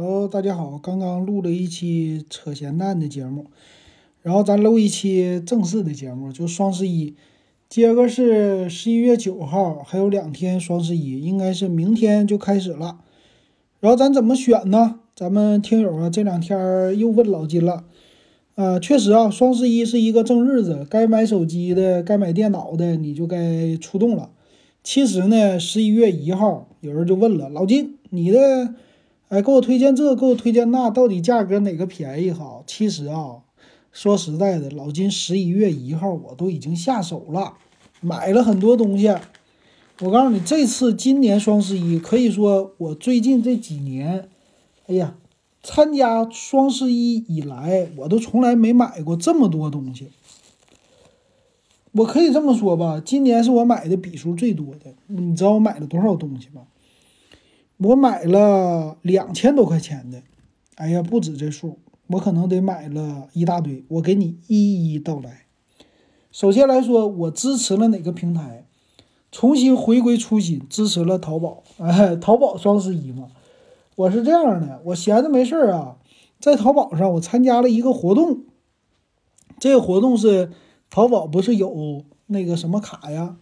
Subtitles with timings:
[0.00, 3.46] Hello，大家好，刚刚录了一期扯闲蛋的节目，
[4.22, 7.16] 然后咱录一期正式的节目，就双十一，
[7.68, 13.00] 今个是十一月九号，还有两天双十一，应该是明天就开始了。
[13.80, 15.00] 然后咱怎么选呢？
[15.16, 17.82] 咱们听友啊这两天又问老金了，
[18.54, 24.30] 啊，确实啊，双十一是一个正日子，该买手机的，该买电脑的，你就该出动了。
[24.84, 28.76] 其实呢，十一月一号，有人就问了老金，你的。
[29.28, 32.64] 哎，给我推荐这，给我推荐那，到底价格哪个便宜好？
[32.66, 33.42] 其实啊，
[33.92, 37.54] 说实在的，老金十一月一号我都已经下手了，
[38.00, 39.14] 买了很多东西。
[40.00, 44.30] 我告诉你，这次今年双十一可以说我最近这几年，
[44.86, 45.14] 哎呀，
[45.62, 50.08] 参加双十一以来，我都从来没买过这么多东西。
[51.92, 54.94] 我可以这么说吧，今年是我买的笔数最多的。
[55.08, 56.62] 你知道我买了多少东西吗？
[57.78, 60.22] 我买了两千多块钱的，
[60.74, 61.78] 哎呀，不止这数，
[62.08, 63.84] 我可能得买了一大堆。
[63.88, 65.46] 我给你一一道来。
[66.32, 68.66] 首先来说，我支持了哪个平台？
[69.30, 71.62] 重新回归初心，支持了淘宝。
[71.78, 73.28] 哎，淘宝双十一嘛，
[73.94, 75.98] 我是这样的，我闲着没事儿啊，
[76.40, 78.42] 在淘宝上我参加了一个活动。
[79.60, 80.50] 这个活动是
[80.90, 83.36] 淘宝不是有那个什么卡呀？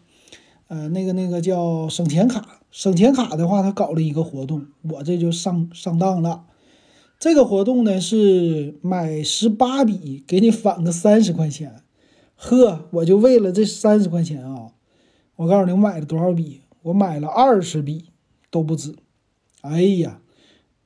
[0.69, 2.61] 呃，那个那个叫省钱卡。
[2.77, 6.45] 省钱卡的话，他搞了一个活动，我这就上上当了。
[7.19, 11.81] 这个活动呢是买十八笔给你返个三十块钱，
[12.35, 14.73] 呵，我就为了这三十块钱啊！
[15.37, 16.61] 我告诉你，我买了多少笔？
[16.83, 18.11] 我买了二十笔
[18.51, 18.95] 都不止。
[19.63, 20.21] 哎呀，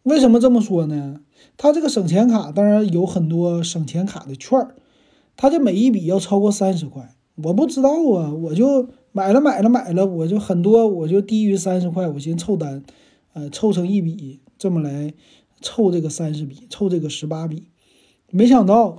[0.05, 1.23] 为什么这么说呢？
[1.57, 4.77] 他这个省钱卡当然有很多省钱卡的券儿，
[5.37, 8.91] 他这每一笔要超过三十块，我不知道啊，我就。
[9.13, 12.85] 买了买了买了，我就很多，我就低于三十块，我寻凑单，
[13.33, 15.13] 呃，凑成一笔，这么来
[15.61, 17.65] 凑这个三十笔，凑这个十八笔，
[18.31, 18.99] 没想到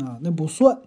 [0.00, 0.78] 啊，那不算，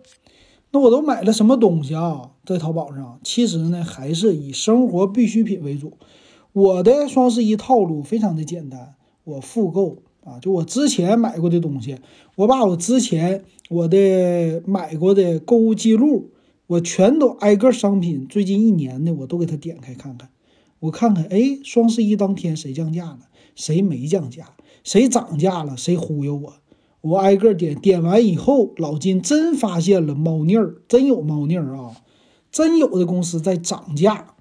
[0.71, 2.31] 那我都买了什么东西啊？
[2.45, 5.93] 在淘宝上，其实呢，还是以生活必需品为主。
[6.51, 11.99] 我的双十一套路非常的简单，我复购啊，就我之前买过的东西，
[12.37, 16.31] 我把我之前我的买过的购物记录。
[16.73, 20.29] 我全都挨个商品，最近一年的我都给他点开看看，
[20.79, 23.19] 我看看，哎，双十一当天谁降价了，
[23.55, 26.53] 谁没降价，谁涨价了，谁忽悠我，
[27.01, 31.97] 我挨个点，点完以后，老金真发现了猫腻儿，真有猫腻儿啊，
[32.51, 34.33] 真有的公司在涨价，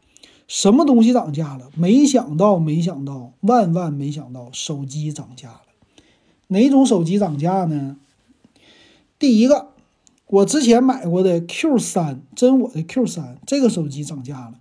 [0.48, 1.70] 什么东西涨价了？
[1.76, 5.60] 没想到，没想到，万万没想到，手机涨价了。
[6.48, 7.98] 哪种手机涨价呢？
[9.18, 9.71] 第一个。
[10.32, 14.60] 我之前买过的 Q 三，真我的 Q 三这个手机涨价了，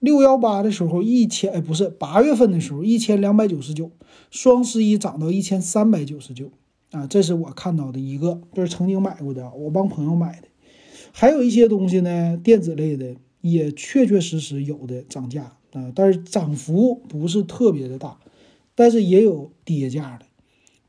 [0.00, 3.92] 六幺八的时候一千，哎，不是八月份的时候一千两百九十九，
[4.32, 6.50] 双十一涨到一千三百九十九
[6.90, 10.48] 啊，这是我看到的一个，这是曾经买过的，我帮朋友买的，
[11.12, 18.18] 还有一些东西呢，电子类的也确确实实有的涨价啊，但是涨幅不是特别的大，
[18.74, 20.26] 但是也有跌价的。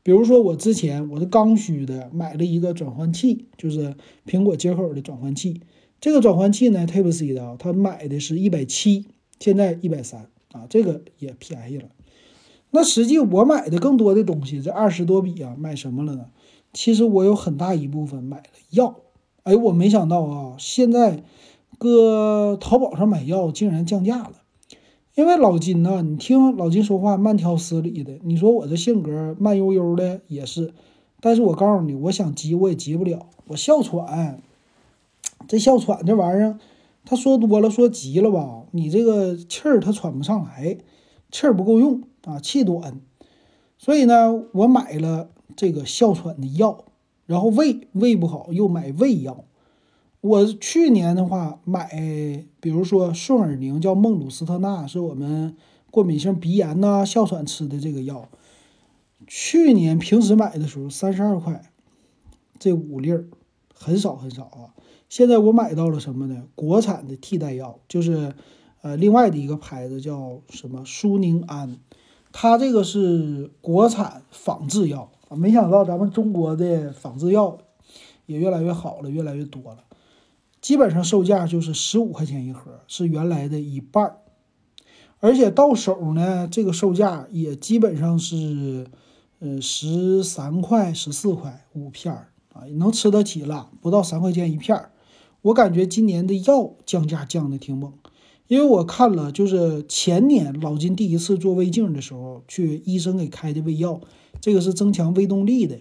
[0.04, 3.94] 比如说，我之前我是刚需的买了一个转换器，就是
[4.26, 5.60] 苹果接口的转换器。
[6.00, 9.06] 这个转换器呢，Type C 的啊，它买的是一百七，
[9.38, 11.88] 现在一百三啊，这个也便宜了。
[12.72, 16.26] 那实际我买的更多的东西，这二十多笔啊，买什么了呢？
[16.72, 18.96] 其实我有很大一部分买了药。
[19.44, 21.22] 哎，我没想到啊，现在
[21.78, 24.41] 搁淘宝上买药竟然降价了。
[25.14, 28.18] 因为老金呢，你听老金说话慢条斯理的。
[28.22, 30.72] 你说我这性格慢悠悠的也是，
[31.20, 33.26] 但是我告诉你，我想急我也急不了。
[33.48, 34.40] 我哮喘，
[35.46, 36.58] 这哮喘这玩意儿，
[37.04, 40.78] 他说多了说急了吧，你这个气儿他喘不上来，
[41.30, 42.98] 气儿不够用啊，气短。
[43.76, 46.86] 所以呢，我买了这个哮喘的药，
[47.26, 49.44] 然后胃胃不好又买胃药。
[50.22, 51.88] 我去年的话买，
[52.60, 55.56] 比如说顺尔宁叫孟鲁斯特钠，是我们
[55.90, 58.28] 过敏性鼻炎呐、哮喘吃的这个药。
[59.26, 61.72] 去年平时买的时候三十二块，
[62.60, 63.24] 这五粒儿
[63.74, 64.70] 很少很少啊。
[65.08, 66.44] 现在我买到了什么呢？
[66.54, 68.32] 国产的替代药，就是
[68.82, 71.80] 呃另外的一个牌子叫什么舒宁安，
[72.30, 75.34] 它这个是国产仿制药啊。
[75.36, 77.58] 没想到咱们中国的仿制药
[78.26, 79.78] 也越来越好了，越来越多了。
[80.62, 84.18] 基本上售价就是十五块钱一盒，是原来的一半儿，
[85.18, 88.86] 而且到手呢，这个售价也基本上是，
[89.40, 94.92] 呃，十三块、十四块五片儿啊，能吃得起了，不到三块钱一片儿。
[95.42, 97.92] 我感觉今年的药降价降的挺猛，
[98.46, 104.00] 因为我看了，就是前年老金第一次做胃镜的时候，去医生给开的胃药，
[104.40, 105.80] 这个是增强胃动力的。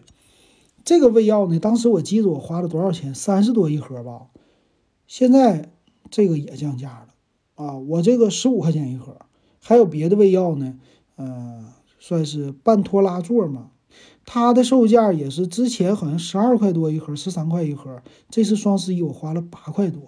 [0.84, 3.14] 这个胃药呢，当时我记得我花了多少钱？
[3.14, 4.22] 三十多一盒吧。
[5.12, 5.74] 现在
[6.10, 7.08] 这个也降价了
[7.56, 7.76] 啊！
[7.76, 9.18] 我这个十五块钱一盒，
[9.62, 10.80] 还有别的胃药呢，
[11.18, 11.66] 呃，
[12.00, 13.72] 算是半托拉座嘛。
[14.26, 18.02] 它的售价也是之前好像十二块多一盒，十三块一盒。
[18.30, 20.02] 这次双十一我花了八块多，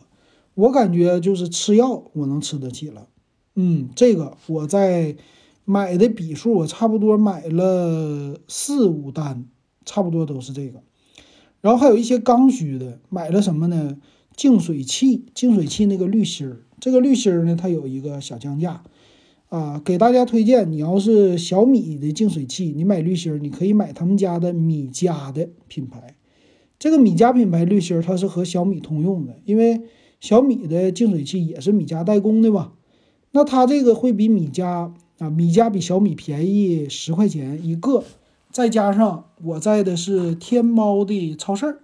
[0.53, 3.09] 我感觉就是吃药我能吃得起了。
[3.55, 5.17] 嗯，这个我在
[5.65, 9.49] 买的笔数，我差不多买了四五单，
[9.83, 10.81] 差不多都是这个。
[11.59, 13.97] 然后还有一些刚需的，买了什么呢？
[14.35, 18.83] 净水器，净水器那个滤芯儿，这个滤芯儿呢，它有一个小降价。
[19.49, 26.15] 啊，给大家推荐，你要是小米的净水器，你买滤芯儿，你可以买他们家的米家的品牌。
[26.79, 29.81] 这个米家品牌滤芯儿，它是和小米通用的，因为
[30.19, 32.71] 小米的净水器也是米家代工的嘛。
[33.29, 38.03] 那它这个会比米家啊，米家比小米便宜十块钱一个，
[38.49, 41.79] 再加上我在的是天猫的超市儿，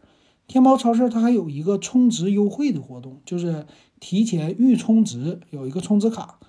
[0.49, 3.67] 天猫超市它还有一个充值优惠的活动，就是
[3.99, 6.39] 提前预充值，有一个充值卡。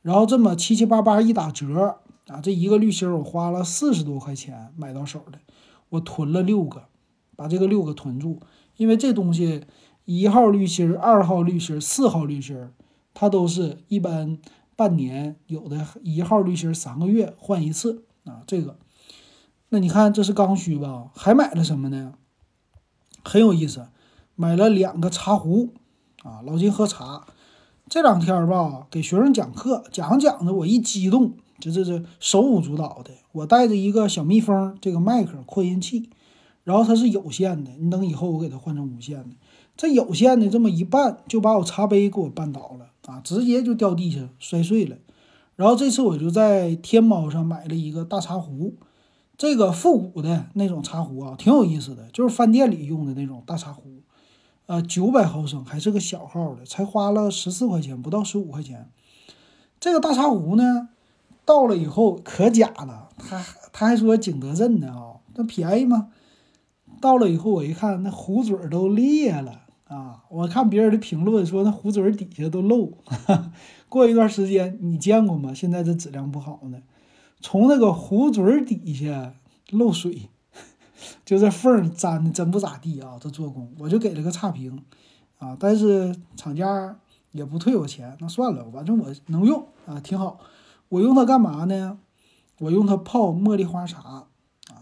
[0.00, 5.40] 然后这么七七八八一打折啊，这一个滤芯我花了四十多块钱买到手的，
[5.88, 6.84] 我囤了六个，
[7.34, 8.38] 把这个六个囤住，
[8.76, 9.64] 因为这东西
[10.04, 12.70] 一号滤芯、二号滤芯、四号滤芯，
[13.12, 14.38] 它都是一般
[14.76, 18.44] 半年，有的一号滤芯三个月换一次啊。
[18.46, 18.78] 这个，
[19.70, 21.10] 那你看这是刚需吧？
[21.16, 22.14] 还买了什么呢？
[23.28, 23.88] 很有意思，
[24.36, 25.68] 买了两个茶壶
[26.22, 27.26] 啊，老金喝茶。
[27.86, 33.10] 这两天吧，给学生讲课，讲着讲着我一激动，这这这手舞足蹈的。
[33.32, 36.08] 我带着一个小蜜蜂这个麦克扩音器，
[36.64, 39.36] 然后它是有线的，你等以后我给它换成无线的。
[39.76, 44.96] 这有线的这么一绊，就把我茶杯给我绊倒了啊，直接就掉地下摔碎了。
[45.54, 48.74] 然后这次我就在天猫上买了一个大茶壶，
[49.38, 54.02] 这个复古的那种茶壶啊，挺有意思的，就是饭店里用的那种大茶壶。
[54.66, 58.90] 呃，九百毫升还是个小号的，才花了十四块钱，不到十五块钱。
[59.80, 60.88] 这个大茶壶呢，
[61.44, 63.42] 到了以后可假了，他
[63.72, 66.08] 他还说景德镇的啊，那便宜吗？
[67.00, 70.24] 到了以后我一看，那壶嘴都裂了啊！
[70.30, 72.90] 我看别人的评论说那壶嘴底下都漏。
[73.88, 75.54] 过一段时间你见过吗？
[75.54, 76.78] 现在这质量不好呢，
[77.40, 79.34] 从那个壶嘴底下
[79.70, 80.28] 漏水。
[81.24, 83.18] 就这缝粘的真不咋地啊！
[83.20, 84.82] 这做工我就给了个差评，
[85.38, 86.98] 啊，但是厂家
[87.30, 90.40] 也不退我钱，那算了，反正我能用啊，挺好。
[90.88, 91.98] 我用它干嘛呢？
[92.58, 94.26] 我用它泡茉莉花茶啊，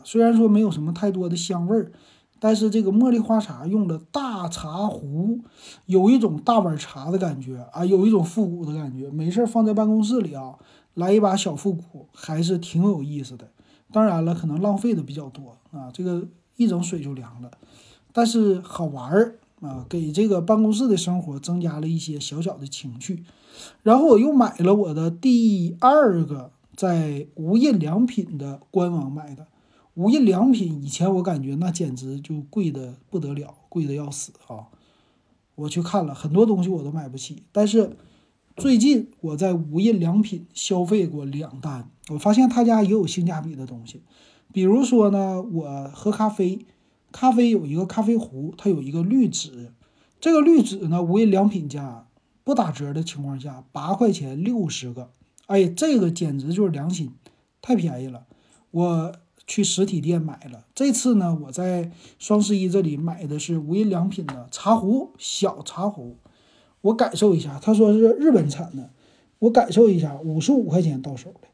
[0.04, 1.92] 虽然说没有什么太多的香味儿，
[2.38, 5.40] 但是这个茉莉花茶用了大茶壶，
[5.84, 9.10] 有一种大碗茶的感觉啊，有一种复古的感觉。
[9.10, 10.54] 没事儿放在办公室里啊，
[10.96, 13.50] 来一把小复古，还是挺有意思的。
[13.93, 16.26] 当然了，可能浪费的比较多啊，这个
[16.56, 17.50] 一整水就凉了，
[18.12, 23.22] 但是好玩儿啊，给这个办公室的生活增加了一些小小的情趣。
[23.82, 29.46] 然后我又买了我的第二个在无印良品的官网买的。
[29.94, 34.66] 无印良品以前我感觉那简直就贵的不得了，贵的要死啊！
[35.54, 37.96] 我去看了很多东西我都买不起，但是。
[38.56, 44.02] 最近我在无印良品消费过两单，我发现他家也有性价比的东西。
[44.50, 46.64] 比如说呢，我喝咖啡，
[47.12, 49.72] 咖啡有一个咖啡壶，它有一个滤纸，
[50.18, 52.06] 这个滤纸呢，无印良品家
[52.44, 55.10] 不打折的情况下，八块钱六十个，
[55.48, 57.12] 哎，这个简直就是良心，
[57.60, 58.25] 太便宜了。
[58.70, 59.12] 我
[59.46, 66.16] 去实体店买了，这次呢，我在双十一这里买的是无印良品的茶壶，小茶壶。
[66.87, 68.90] 我感受一下，他说是日本产的，
[69.40, 71.49] 我感受一下，五十五块钱到手的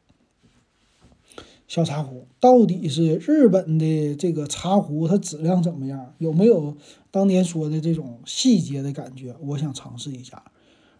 [1.67, 6.13] 小茶壶，到底是日本的这个茶壶，它质量怎么样？
[6.19, 6.77] 有没有
[7.09, 9.35] 当年说的这种细节的感觉？
[9.39, 10.43] 我想尝试一下。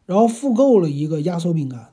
[0.06, 1.90] 然后复购了一个压缩饼干，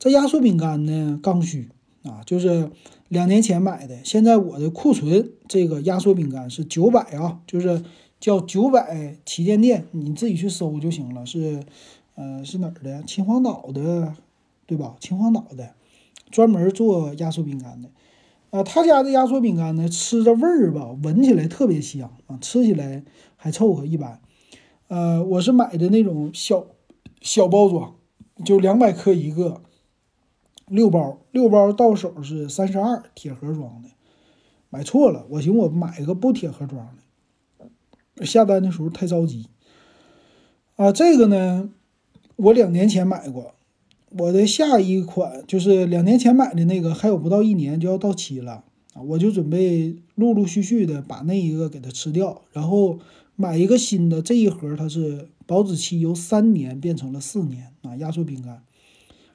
[0.00, 1.70] 这压缩饼干呢刚需
[2.02, 2.70] 啊，就是
[3.08, 7.84] 两年前买的，现在我的库存这个压缩饼干是九百啊，就是。
[8.20, 11.24] 叫九百旗舰店，你自己去搜就行了。
[11.24, 11.62] 是，
[12.14, 13.02] 呃，是哪儿的？
[13.04, 14.14] 秦皇岛的，
[14.66, 14.96] 对吧？
[15.00, 15.74] 秦皇岛的，
[16.30, 17.88] 专门做压缩饼干的。
[18.50, 23.04] 啊，他家的压缩饼干呢，吃着味儿吧，闻起来特别香啊，吃起来
[23.36, 24.20] 还凑合一般。
[24.88, 26.66] 呃，我是买的那种小
[27.20, 27.94] 小包装，
[28.44, 29.60] 就两百克一个，
[30.66, 33.90] 六包，六包到手是三十二，铁盒装的。
[34.70, 37.02] 买错了，我寻我买个不铁盒装的。
[38.24, 39.46] 下单的时候太着急
[40.76, 40.92] 啊！
[40.92, 41.70] 这个呢，
[42.36, 43.54] 我两年前买过，
[44.10, 52.98] 我的下一款就是两年前买的那个，还有不到一年就要到期了啊，我就准备陆陆续续的把那一个给它吃掉，然后
[53.36, 54.22] 买一个新的。
[54.22, 58.62] 这一盒它是保质期由三年变成了四年啊，压缩饼干。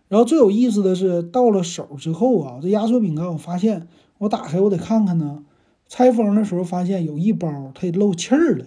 [0.08, 3.88] 然后最有意思的是，到了手之后啊，这压缩饼干我发现，
[4.20, 5.44] 我打开我得看看呢。
[5.88, 8.66] 拆封的时候发现有一包它漏气儿了，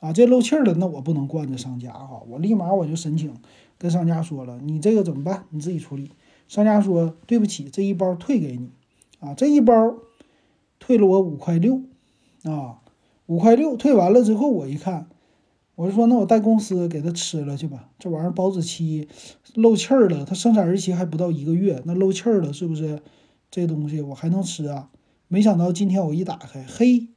[0.00, 3.32] 啊，这漏气儿了，那我不能惯着商家哈，我立马我就申请
[3.78, 5.44] 跟商家说了，你这个怎么办？
[5.50, 6.10] 你自己处理。
[6.48, 8.70] 商家说对不起，这一包退给你，
[9.20, 9.74] 啊，这一包
[10.78, 11.82] 退了我五块六，
[12.44, 12.80] 啊，
[13.26, 15.06] 五块六退完了之后，我一看，
[15.74, 19.06] 我就说那我带公司给他吃了去吧，这玩意儿保质期
[19.54, 23.00] 漏气儿了，它生产日期还不到一个月，那漏气儿了是不是？
[23.50, 24.90] 这东西我还能吃啊？
[25.30, 27.08] 没想到今天我一打开，嘿，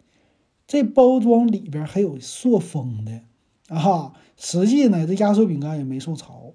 [0.67, 3.21] 这包装里边还有塑封的
[3.69, 3.79] 啊！
[3.79, 6.51] 哈实际呢，这压缩饼干也没受潮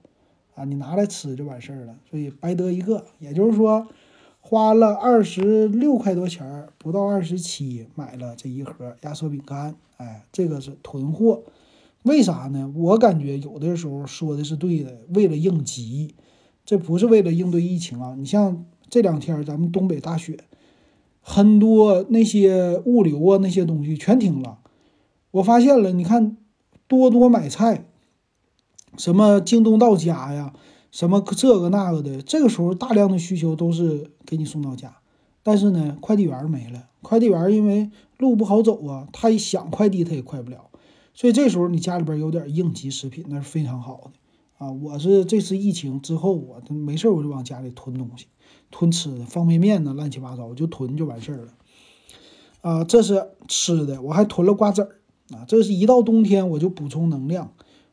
[0.54, 3.06] 啊，你拿来吃就完事儿了，所以白得一个。
[3.20, 3.88] 也就是说，
[4.38, 9.74] 花了二十六块多钱儿，不到二十七买了这一盒压缩饼干。
[9.96, 11.42] 哎，这个是囤货，
[12.02, 12.70] 为啥呢？
[12.76, 16.14] 我感觉有的时候说的是对的，为了应急，
[16.66, 18.14] 这不是为了应对疫情啊。
[18.18, 20.38] 你像这两天咱们东北大雪。
[21.28, 24.58] 很多那些物流啊，那些东西全停了。
[25.32, 26.36] 我发现了，你看
[26.86, 27.84] 多多买菜，
[28.96, 30.52] 什么京东到家呀，
[30.92, 34.98] 什么这个那个的，这个时候大量的需求都是给你送到家。
[35.42, 40.70] 但是呢，快递员没了，快递员因为路不好走啊，他一想快递他也快不了。
[41.12, 44.70] 所以这时候你家里边有点应急食品，那是非常好的啊。
[44.70, 48.26] 我是这次疫情之后，我没事我就往家里囤东西。
[48.70, 51.52] 囤吃的方便面呢，乱七八糟，我就囤就完事儿了。
[52.60, 54.96] 啊，这是吃的，我还囤了瓜子儿
[55.36, 55.44] 啊。
[55.46, 57.52] 这是一到冬天我就补充能量。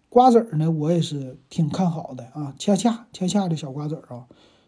[0.09, 4.25] 瓜子儿呢，我也是挺看好的啊，恰恰恰恰的小瓜子儿啊，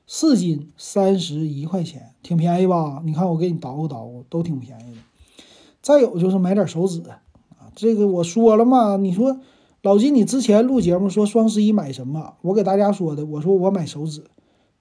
[0.08, 3.02] 四斤三十一块钱，挺便宜吧？
[3.06, 4.98] 你看我给你捣鼓捣鼓，都挺便宜的。
[5.82, 7.22] 再有就是买点手纸啊，
[7.76, 9.40] 这个我说了嘛，你说
[9.82, 12.34] 老金，你之前录节目说双十一买什么？
[12.42, 14.24] 我给大家说的，我说我买手纸。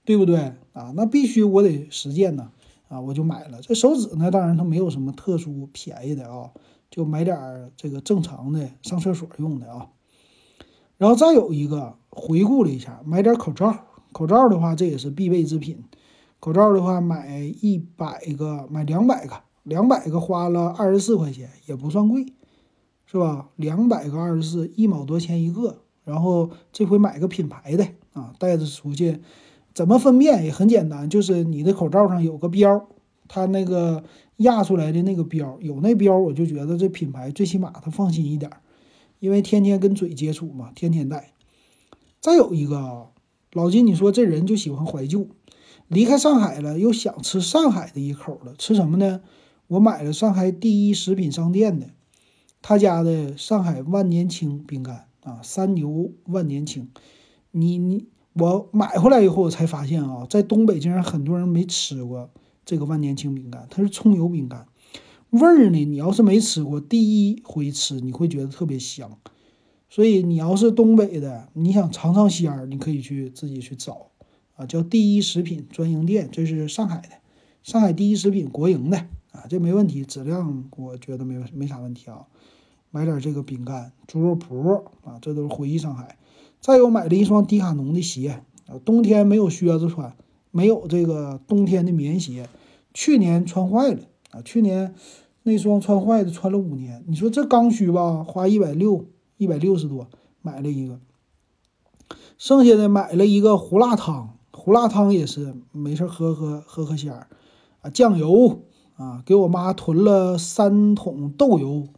[0.04, 0.92] 对不对啊？
[0.94, 2.50] 那必须我得实践呢
[2.88, 3.00] 啊！
[3.00, 6.50] 我就买了这手纸呢，当然它没有什么特殊便宜的啊，
[6.90, 9.88] 就买点儿这个正常的上厕所用的啊。
[10.98, 13.74] 然后再有一个回顾了一下，买点口罩，
[14.12, 15.82] 口罩的话这也是必备之品。
[16.38, 22.26] 口罩的话买一百个，买两百个，两百个花了二十四块钱，也不算贵，
[23.06, 23.48] 是吧？
[23.56, 25.78] 两百个二十四，一毛多钱一个。
[26.04, 29.22] 然后这回买个品牌的啊，带着出去。
[29.74, 32.88] 怎么分辨也很简单，就是你的口罩上有个标，
[33.26, 34.04] 它那个
[34.36, 38.52] 压出来的那个标有那标，我就觉得这品牌最起码它放心一点，
[39.18, 41.32] 因为天天跟嘴接触嘛，天天戴。
[42.20, 43.06] 再有一个啊，
[43.52, 45.26] 老金，你说这人就喜欢怀旧，
[45.88, 49.22] 离开上海了，又想吃上海的一口了，吃什么呢？
[49.66, 51.88] 我买了上海第一食品商店的
[52.62, 56.88] 他家的上海万年青饼干啊，三牛万年青，
[57.50, 58.06] 你你。
[58.34, 62.30] 我买回来以后，我才发现啊，在东北竟然很多人没吃过
[62.64, 64.66] 这个万年青饼干，它是葱油饼干，
[65.30, 69.18] 味儿呢，你要是没吃过，第一回吃你会觉得特别香。
[69.88, 74.08] 所以你要是东北的，你想尝尝鲜儿，你可以去自己去找
[74.56, 77.10] 啊，叫第一食品专营店，这是上海的，
[77.62, 78.98] 上海第一食品国营的
[79.30, 82.26] 啊，这没问题，质量我觉得没没啥问题啊。
[82.90, 86.18] 买点这个饼干，猪肉脯啊，这都是回忆上海。
[86.64, 90.16] 再有买了一双迪卡侬的鞋啊，冬天没有靴子穿，
[90.50, 92.48] 没有这个冬天的棉鞋，
[92.94, 94.94] 去年穿坏了啊，去年
[95.42, 98.24] 那双穿坏的穿了五年，你说这刚需吧？
[98.24, 99.04] 花一百六，
[99.36, 100.08] 一百六十多
[100.40, 100.98] 买了一个，
[102.38, 107.26] 剩下的买了一个胡辣汤，胡辣汤也是没事喝喝喝喝鲜儿
[107.82, 108.62] 啊，酱油
[108.96, 111.88] 啊，给我妈囤了三桶豆油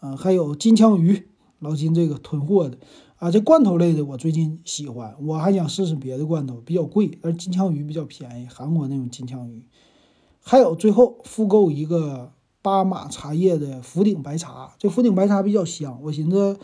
[0.00, 1.26] 啊，还有金枪鱼，
[1.58, 2.78] 老金这个囤货的。
[3.16, 9.64] 啊，这罐头类的我最近喜欢，我还想试试别的罐头，比较贵，但是金枪鱼比较便宜，韩国那种金枪鱼。
[10.40, 12.30] 还有最后复购一个
[12.62, 16.56] 巴马茶叶的福鼎白茶，这福鼎白茶比较香，我寻思，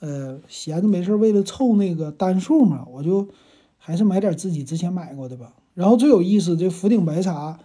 [0.00, 3.28] 呃，闲着没事为了凑那个单数嘛，我就
[3.76, 5.52] 还是买点自己之前买过的吧。
[5.74, 7.60] 然后最有意思，这福鼎白茶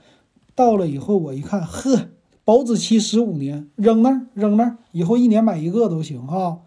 [0.53, 2.09] 到了以后，我一看，呵，
[2.43, 6.59] 保质期十五年，扔那儿扔那儿，以后一年买一个都行哈。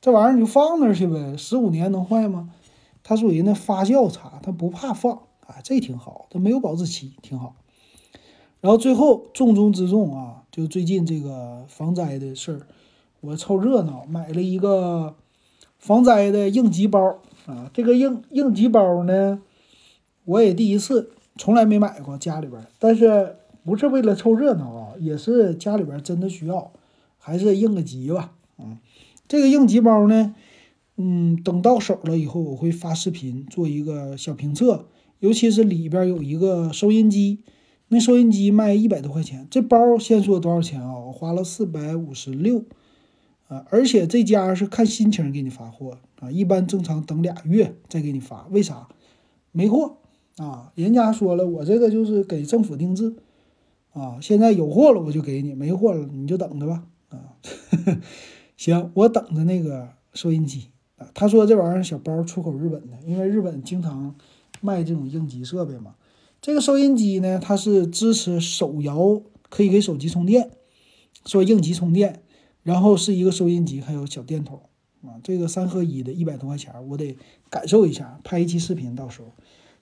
[0.00, 2.50] 这玩意儿你就放那儿去呗，十五年能坏吗？
[3.02, 5.12] 它属于那发酵茶，它不怕放
[5.46, 7.54] 啊，这挺好，它没有保质期，挺好。
[8.60, 12.60] 然后最后重中之重啊，就最近这个防灾的事儿，
[13.20, 15.16] 我凑热闹买了一个
[15.78, 17.70] 防灾的应急包啊。
[17.74, 19.42] 这个应应急包呢，
[20.24, 26.70] 我也第一次，从来没买过家里边，但是不是为了凑热闹啊，也是家里边真的需要，
[27.18, 28.32] 还是应个急吧。
[29.30, 30.34] 这个应急包呢，
[30.96, 34.88] 嗯，等到手了以后，我会发视频做一个小评测，
[35.20, 37.44] 尤其是里边有一个收音机，
[37.86, 40.98] 那收音机卖一百多块钱，这包先说多少钱啊？
[40.98, 42.64] 我花了四百五十六。
[43.46, 48.88] 啊，而且这家是看心情给你发货啊，一般正常等俩月再给你发，为啥？
[49.52, 49.98] 没货
[50.38, 53.14] 啊，人家说了，我这个就是给政府定制
[53.92, 57.38] 啊，现在有货了我就给你，没货了你就等着吧啊。
[58.60, 61.08] 行，我等着那个收音机啊。
[61.14, 64.14] 他说这玩意儿小包出口日本的，因为日本经常
[64.60, 65.94] 卖这种应急设备嘛。
[66.42, 70.50] 这个收音机呢，它是支持手摇，可以给手机充电，
[71.24, 72.22] 说应急充电。
[72.62, 74.60] 然后是一个收音机，还有小电筒
[75.04, 77.16] 啊，这个三合一的，一百多块钱，我得
[77.48, 79.32] 感受一下，拍一期视频，到时候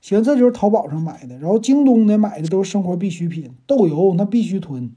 [0.01, 0.23] 行。
[0.23, 4.93] 这就是淘宝上买的，然后京东呢买的都是生活必需品，豆油那必须囤，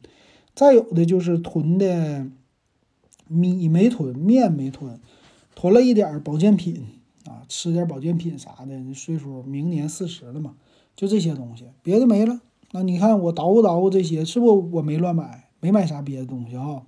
[0.54, 2.28] 再有的就是囤的
[3.32, 5.00] 米没囤，面没囤，
[5.56, 6.86] 囤了一点保健品
[7.26, 10.56] 啊，吃点保健品啥的，岁数明年四十了嘛，
[10.96, 12.42] 就这些东西，别的没了。
[12.72, 16.84] 那你看我捣鼓捣鼓这些，是不我没乱买，没买啥别的东西啊。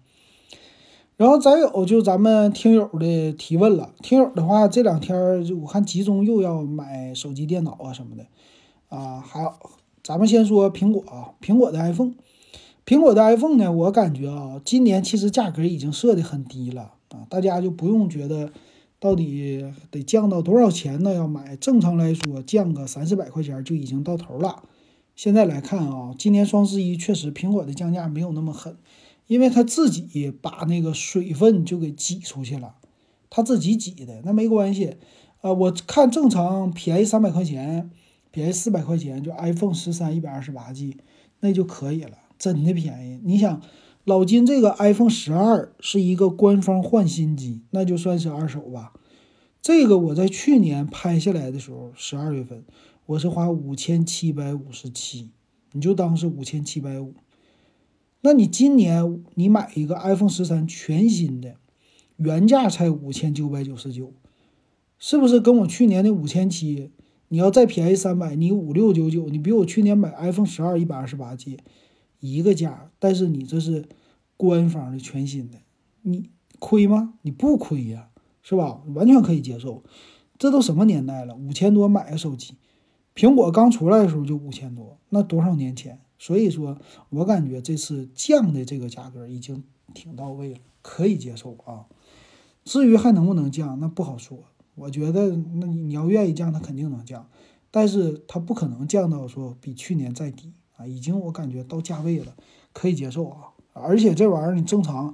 [1.15, 8.25] 然后再有就咱们听友的提问了，听友的话这两天就我看集中又要买手机、电脑啊什么的，
[8.89, 9.53] 啊，还
[10.03, 12.13] 咱们先说苹果啊，苹果的 iPhone，
[12.85, 18.51] 苹果的 iPhone 呢，我感觉啊，今年其实价格已经设的很低了啊，大家就不用觉得
[18.99, 21.13] 到底得降到多少钱呢？
[21.13, 24.63] 要买，正常来说降个三四百块钱就已经到头了。
[25.15, 28.75] 现在来看啊，今年双十一确实苹果的降价没有那么狠。
[29.27, 32.75] 因为他自己把那个水分就给挤出去了，
[33.29, 34.97] 他自己挤的那没关系，
[35.39, 37.89] 呃，我看正常便宜三百块钱，
[38.31, 40.97] 便宜四百块钱就 iPhone 十三一百二十八 G
[41.39, 43.19] 那就可以了，真的便宜。
[43.23, 43.61] 你想，
[44.03, 48.93] 老金这个 iPhone 十二是一个官方换新机，那就算是二手吧。
[49.61, 52.63] 这个我在去年拍下来的时候，十二月份
[53.05, 55.29] 我是花五千七百五十七，
[55.71, 57.13] 你就当是五千七百五。
[58.21, 61.55] 那你今年你买一个 iPhone 十三全新的，
[62.17, 64.13] 原价才五千九百九十九，
[64.99, 66.91] 是不是跟我去年的五千七？
[67.29, 71.57] 你要再便宜三百，你五六九九，你比我去年买 iPhone 十二一百二十八 G
[72.23, 73.89] 一个价，但是你这是
[74.37, 75.59] 官方的全新的，
[76.03, 77.15] 你亏吗？
[77.23, 78.07] 你不亏呀，
[78.41, 78.81] 是吧？
[78.95, 79.83] 完全可以接受。
[80.39, 81.35] 这都什么年代了？
[81.35, 82.55] 五千多买个手机，
[83.13, 85.99] 苹果刚出来的时候就五千多，那多少年前？
[86.17, 86.77] 所以说，
[87.09, 91.87] 我感觉这次降的这个价格已经挺到位了，可以接受啊。
[92.63, 94.39] 至于还能不能降，那不好说。
[94.75, 97.29] 我觉得，那你要愿意降，它肯定能降，
[97.69, 100.85] 但是它不可能降到说比去年再低啊。
[100.85, 102.35] 已经我感觉到价位了，
[102.71, 103.49] 可以接受啊。
[103.73, 105.13] 而且这玩意儿你正常，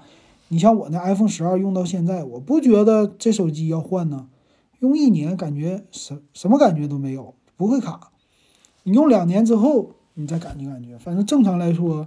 [0.49, 4.29] 你像我那 iPhone 十二用到现在，我不觉得这手机要换呢。
[4.79, 8.11] 用一年感觉什什么感觉都没有，不会卡。
[8.83, 9.95] 你用两年之后。
[10.15, 12.05] 你再感觉感觉，反正正常来说，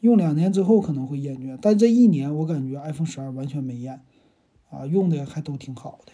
[0.00, 4.00] 用两年之后可能会厌倦，但这一年我感觉 iPhone 十二完全没厌，
[4.68, 6.12] 啊，用的还都挺好的。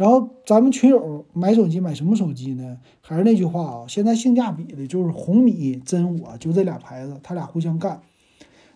[0.00, 2.78] 然后咱们群友买手机买什么手机呢？
[3.02, 8.00] 还是那句话啊，现在性价比的就是红米、真我，就这俩牌子，它俩互相干。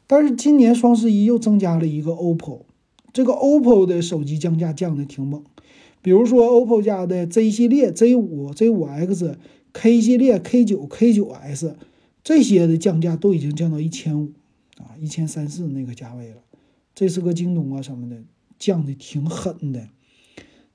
[0.07, 2.65] 但是今年双十一又增加了一个 OPPO，
[3.15, 5.43] 这个 OPPO 的手机降价降的挺猛，
[6.03, 9.39] 比如说 OPPO 家的 Z 系列、Z 五、Z 五 X、
[9.73, 11.75] K 系列、K 九、K 九 S。
[12.23, 14.33] 这些的降价都已经降到一千五
[14.77, 16.43] 啊，一千三四那个价位了。
[16.95, 18.23] 这是个京东啊什么的，
[18.59, 19.89] 降的挺狠的，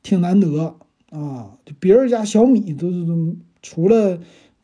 [0.04, 0.78] 挺难得
[1.10, 1.58] 啊。
[1.80, 4.20] 别人家小米都是都除了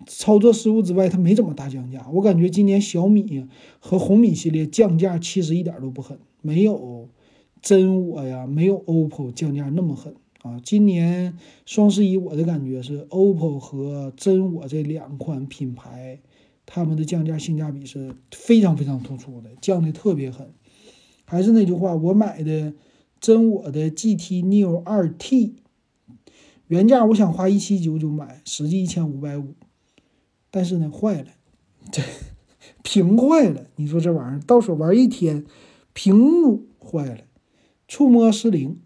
[0.08, 2.08] 操作失误之外，它没怎么大降价。
[2.14, 3.48] 我感觉今年小米
[3.80, 7.10] 和红米系列降价其实一点都不狠，没有
[7.62, 10.60] 真我呀，没有 OPPO 降价那么狠啊。
[10.64, 16.20] 今年双十一我的感觉是 OPPO 和真我这两款品牌。
[16.68, 20.50] 他们的降价性价比是非常非常突出的，降的特别狠。
[21.26, 22.74] 还是那句话，我买的
[23.26, 25.54] 真我的 GT Neo 2T，
[26.68, 29.56] 原价我想花一七九九买，实际一千五百五。
[30.52, 31.30] 但是呢，坏了，
[31.92, 32.04] 这
[32.84, 33.66] 屏坏了。
[33.78, 35.44] 你说这玩意儿到手玩一天，
[35.94, 37.22] 屏幕坏了，
[37.88, 38.78] 触摸失灵，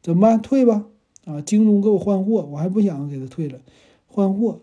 [0.00, 0.40] 怎么办？
[0.40, 0.86] 退吧。
[1.26, 3.60] 啊，京东给我换货，我还不想给他退了，
[4.06, 4.62] 换货。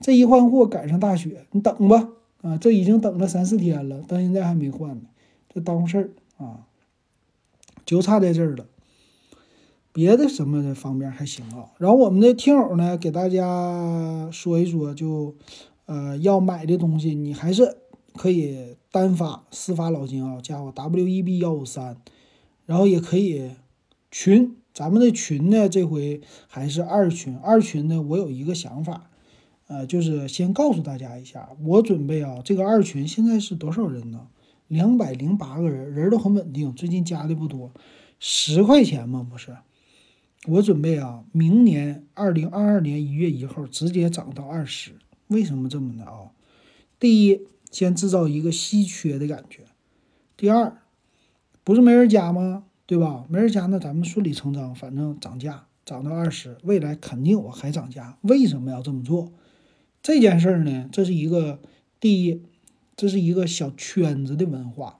[0.00, 2.10] 这一换货赶上大雪，你等吧，
[2.42, 5.04] 啊，这已经等了三四天了，到现在还没换呢，
[5.48, 6.66] 这耽误事儿啊，
[7.86, 8.66] 就差在这儿了。
[9.92, 11.70] 别的什么的方面还行啊。
[11.78, 15.34] 然后我们的听友呢，给大家说一说，就
[15.86, 17.78] 呃要买的东西，你还是
[18.12, 21.96] 可以单发私发老金啊，加我 W E B 幺五三，
[22.66, 23.52] 然后也可以
[24.10, 29.08] 群，咱们的群呢这回还是二群，二群呢我有一个想法，
[29.68, 34.26] 呃，就是先告诉大家一下，我准备啊这个二群现在是多少人呢？
[34.68, 37.72] 两百零八个人，人都很稳定，最近加的不多，
[38.18, 39.56] 十块钱嘛不是。
[40.46, 44.92] 我准备啊，明年二零二二年一月一号直接涨到二十。
[45.28, 46.30] 为什么这么的啊？
[47.00, 47.40] 第一，
[47.72, 49.62] 先制造一个稀缺的感觉；
[50.36, 50.80] 第二，
[51.64, 52.64] 不是没人加吗？
[52.86, 53.24] 对吧？
[53.28, 58.16] 没人加，那咱们顺理成章，反正涨价涨到二十，未来肯定我还涨价。
[58.20, 59.32] 为什么要这么做？
[60.00, 61.60] 这件事儿呢，这是一个
[61.98, 62.40] 第一，
[62.96, 64.98] 这是一个小圈子的文化，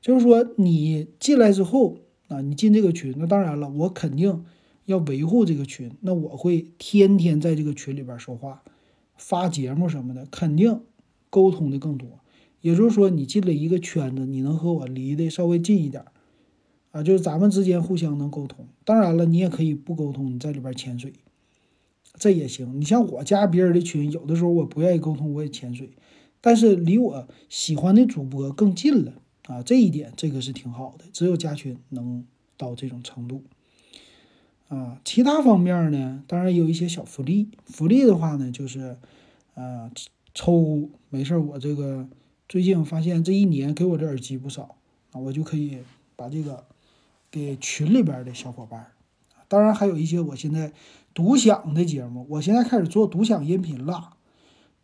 [0.00, 4.44] 就是说你进来之后啊，你进这个群，那当然了，我肯定。
[4.86, 8.62] 要维护这个群，那我会天天在这个群里边说话，
[9.16, 10.80] 发节目什么的，肯定
[11.28, 12.08] 沟通的更多。
[12.60, 16.04] 也就是说，你进了一个圈子，你能和我离得稍微近一点
[16.92, 18.68] 啊，就是咱们之间互相能沟通。
[18.84, 21.12] 当然了，你也可以不沟通，你在里边潜水，
[22.14, 22.80] 这也行。
[22.80, 25.90] 你像我加别人的群，有的时候我不愿意沟通，我也潜水，
[26.40, 29.14] 但是离我喜欢的主播更近了
[29.46, 31.04] 啊，这一点这个是挺好的。
[31.12, 32.24] 只有加群能
[32.56, 33.42] 到这种程度。
[34.68, 37.48] 啊，其他方面呢，当然有一些小福利。
[37.66, 38.96] 福利的话呢，就是，
[39.54, 39.90] 呃，
[40.34, 42.08] 抽没事儿，我这个
[42.48, 44.76] 最近发现这一年给我的耳机不少
[45.12, 45.78] 啊，我就可以
[46.16, 46.64] 把这个
[47.30, 48.88] 给群里边的小伙伴。
[49.46, 50.72] 当然还有一些我现在
[51.14, 54.15] 独享的节目，我现在开始做独享音频了。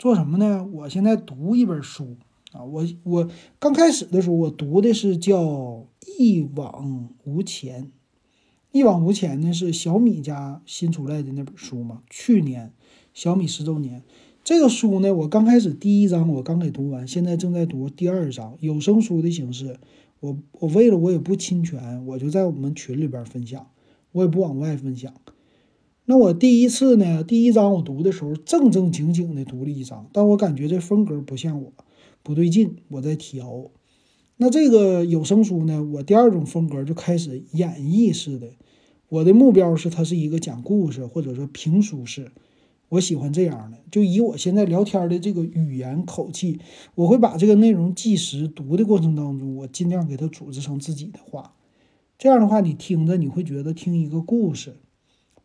[0.03, 0.69] 做什么呢？
[0.73, 2.17] 我现在读一本书
[2.51, 5.41] 啊，我我刚开始的时候我读的是叫
[6.19, 7.85] 《一往无前》。
[8.73, 12.03] 一往无前呢，是小米家新出来的那本书嘛？
[12.11, 12.73] 去年
[13.15, 14.03] 小米十周年，
[14.43, 19.79] 这个书呢，我刚开始第一章我刚给读完，现在正在读第二章，有声书的形式。
[20.19, 23.69] 我我为了我也不侵权，我就在我们群里边分享，
[24.11, 25.15] 我也不往外分享。
[26.05, 31.73] 那我第一次呢，第一章我读的时候正正经经的读了一章，但我感觉这风格不像我，
[32.25, 33.71] 不对劲，我在调。
[34.39, 38.49] 那这个有声书呢，我第二种风格就开始演绎式的。
[39.09, 42.33] 我的目标是它是一个讲故事或者说评书式，
[42.89, 43.79] 我喜欢这样的。
[43.91, 46.59] 就以我现在聊天的这个语言口气，
[46.97, 51.55] 我会把这个内容计时读的过程当中，我尽量给它组织成自己的话。
[52.19, 54.79] 这样的话，你听着你会觉得听一个故事，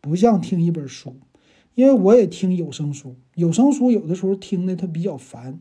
[0.08, 1.14] 不像听一本书。
[1.74, 5.60] 因为我也听有声书，有声书有的时候听的它比较烦。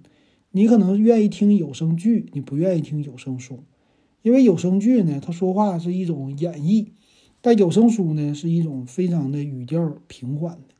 [0.51, 3.63] 你可能愿意听有声剧，你不愿意听有声书，
[4.23, 6.87] 因为有声剧呢，他说话是一种演绎，
[7.41, 10.73] 但有声书呢是一种非常的语调平缓的，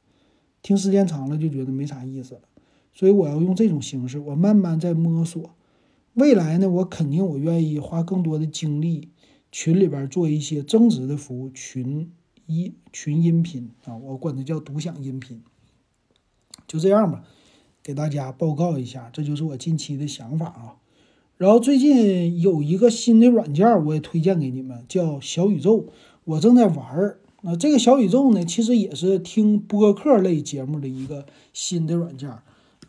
[0.63, 2.41] 听时间长了就觉得没啥意思了。
[2.95, 5.51] 所以我要用这种形式，我慢慢在摸索。
[6.15, 9.10] 未来呢，我肯定我愿意花更多的精力，
[9.51, 12.12] 群里边做一些增值的服务，群
[12.47, 15.43] 一群音频啊，我管它叫独享音频。
[16.67, 17.23] 就这样吧。
[17.83, 20.75] 给大家报告一下，这就是我近期的想法啊。
[21.38, 25.86] 然后最近有一个新的软件，我也推荐给你们，叫小宇宙，
[26.25, 27.19] 我正在玩儿。
[27.43, 32.29] 那这个小宇宙呢，其实也是听播客类节目的一个新的软件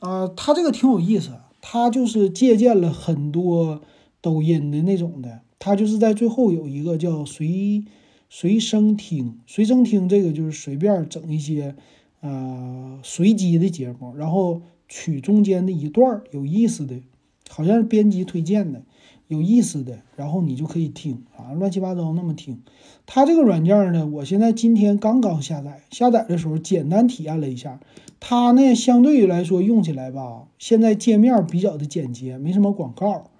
[0.01, 0.27] 啊。
[0.35, 3.83] 它这个挺有意思，它就是借鉴了很多
[4.21, 7.85] 抖音的那种的，它就是在最后有一个叫随
[8.29, 11.75] 随声听，随声听这个就是随便整一些
[12.21, 14.63] 呃随机的节目，然后。
[14.91, 17.03] 取中间的一段有意思的，
[17.51, 18.81] 好像是编辑推荐的，
[19.27, 22.63] 有意思的，然后你就可以听啊，乱七八糟那么听。
[23.05, 27.81] 它这个软件呢，我现在今天刚刚下载，下载的时候简单体验了一下，
[28.19, 33.31] 它呢相对于来说用起来吧，现在界面比较的简洁，没什么广告，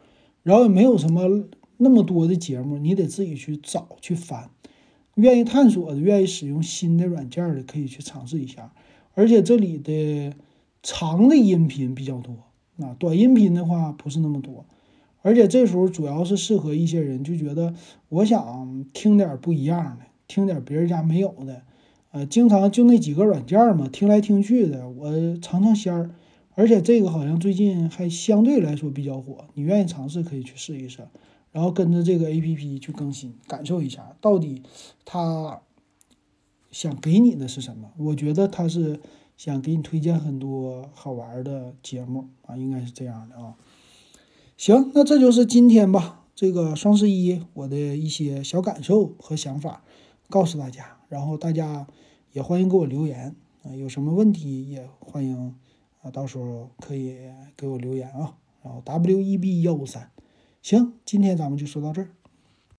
[0.43, 1.47] 然后也没有什么
[1.79, 4.51] 那么多的节目，你得自己去找去翻。
[5.19, 8.73] 愿意探索的，愿意使用新的软件的，可以去尝试一下。
[9.15, 10.33] 而且这里的。
[10.81, 12.33] 长的音频比较多，
[12.79, 14.65] 啊，短音频的话不是那么多，
[15.23, 17.75] 而且这时候主要是适合一些人就觉得
[18.09, 21.63] 我想听点不一样的，听点别人家没有的，
[22.13, 25.11] 呃，经常就那几个软件嘛，听来听去的，我
[25.43, 26.11] 尝尝鲜儿。
[26.55, 31.03] 而且这个好像最近还相对来说比较火，你愿意尝试可以去试一试，
[31.59, 34.63] 然后跟着这个 A P P 去更新，感受一下到底
[35.05, 35.61] 他
[36.71, 37.91] 想给你的是什么？
[37.99, 39.01] 我觉得他是
[39.37, 43.57] 想给你推荐很多好玩的节目啊，应该是这样的啊。
[44.57, 49.83] 行，那这就是今天吧，这个双十一我的一些小感受和想法
[50.29, 50.99] 告诉大家。
[51.09, 51.89] 然后大家
[52.31, 55.57] 也欢迎给我留言啊，有什么问题也欢迎
[56.03, 57.17] 啊，到时候可以
[57.57, 58.37] 给我留言啊。
[58.63, 60.09] 然后 W E B 幺五三。
[60.61, 62.18] 行今天咱们就说到这儿。